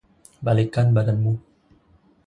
[0.47, 1.37] Balikkan badanmu.